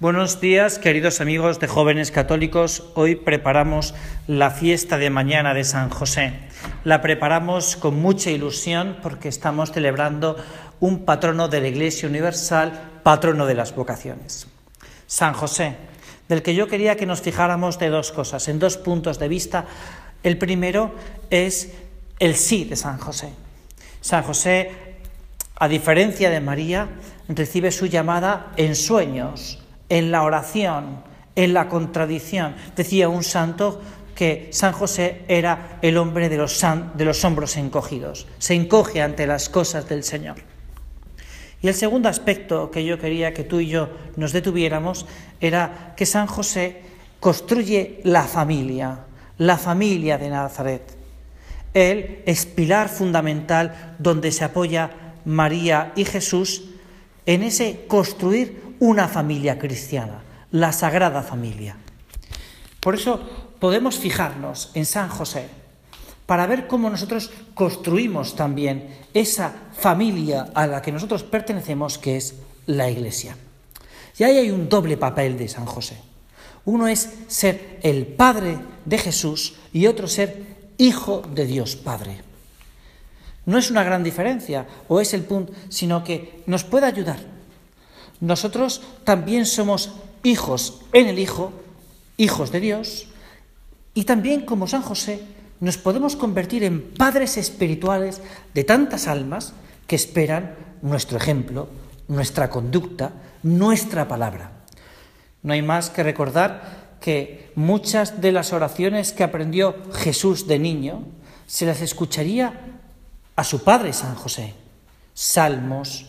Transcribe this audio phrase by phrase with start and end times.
[0.00, 2.84] Buenos días, queridos amigos de jóvenes católicos.
[2.94, 3.94] Hoy preparamos
[4.26, 6.32] la fiesta de mañana de San José.
[6.84, 10.38] La preparamos con mucha ilusión porque estamos celebrando
[10.80, 14.46] un patrono de la Iglesia Universal, patrono de las vocaciones.
[15.06, 15.76] San José,
[16.30, 19.66] del que yo quería que nos fijáramos de dos cosas, en dos puntos de vista.
[20.22, 20.94] El primero
[21.28, 21.74] es
[22.18, 23.34] el sí de San José.
[24.00, 24.96] San José,
[25.56, 26.88] a diferencia de María,
[27.28, 29.58] recibe su llamada en sueños
[29.90, 31.02] en la oración,
[31.36, 32.54] en la contradicción.
[32.74, 33.82] Decía un santo
[34.14, 39.26] que San José era el hombre de los, de los hombros encogidos, se encoge ante
[39.26, 40.36] las cosas del Señor.
[41.62, 45.06] Y el segundo aspecto que yo quería que tú y yo nos detuviéramos
[45.40, 46.82] era que San José
[47.18, 49.00] construye la familia,
[49.38, 50.82] la familia de Nazaret.
[51.74, 54.90] Él es pilar fundamental donde se apoya
[55.24, 56.64] María y Jesús
[57.26, 61.76] en ese construir una familia cristiana, la Sagrada Familia.
[62.80, 63.20] Por eso
[63.60, 65.48] podemos fijarnos en San José
[66.24, 72.36] para ver cómo nosotros construimos también esa familia a la que nosotros pertenecemos, que es
[72.66, 73.36] la Iglesia.
[74.16, 75.98] Y ahí hay un doble papel de San José.
[76.64, 82.22] Uno es ser el Padre de Jesús y otro ser Hijo de Dios Padre.
[83.44, 87.18] No es una gran diferencia, o es el punto, sino que nos puede ayudar
[88.20, 91.52] nosotros también somos hijos en el Hijo,
[92.16, 93.06] hijos de Dios,
[93.94, 95.22] y también como San José
[95.60, 98.20] nos podemos convertir en padres espirituales
[98.54, 99.52] de tantas almas
[99.86, 101.68] que esperan nuestro ejemplo,
[102.08, 104.52] nuestra conducta, nuestra palabra.
[105.42, 111.04] No hay más que recordar que muchas de las oraciones que aprendió Jesús de niño
[111.46, 112.60] se las escucharía
[113.36, 114.54] a su padre San José.
[115.14, 116.06] Salmos,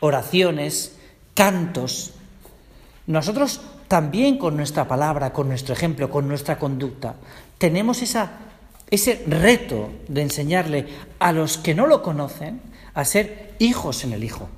[0.00, 0.96] oraciones,
[1.40, 2.12] cantos.
[3.06, 7.14] Nosotros también con nuestra palabra, con nuestro ejemplo, con nuestra conducta,
[7.56, 10.86] tenemos ese reto de enseñarle
[11.18, 12.60] a los que no lo conocen
[12.92, 14.50] a ser hijos en el Hijo.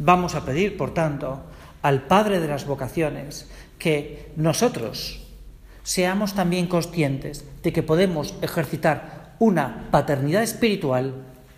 [0.00, 1.40] Vamos a pedir, por tanto,
[1.82, 3.46] al Padre de las vocaciones
[3.78, 5.24] que nosotros
[5.84, 11.14] seamos también conscientes de que podemos ejercitar una paternidad espiritual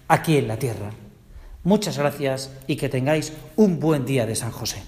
[0.06, 0.90] aquí en la tierra.
[1.62, 4.82] Muchas gracias y que tengáis un buen día de San José.